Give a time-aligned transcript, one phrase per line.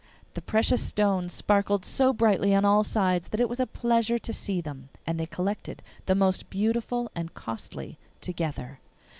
[0.33, 4.33] The precious stones sparkled so brightly on all sides that it was a pleasure to
[4.33, 8.79] see them, and they collected the most beautiful and costly together.